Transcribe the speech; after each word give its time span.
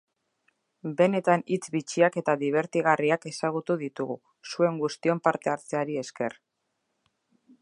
Benetan 1.01 1.43
hitz 1.55 1.67
bitxiak 1.75 2.17
eta 2.23 2.35
dibertigarriak 2.45 3.29
ezagutu 3.33 3.77
ditugu, 3.85 4.19
zuen 4.55 4.83
guztion 4.85 5.23
parte-hartzeari 5.29 6.05
esker. 6.07 6.43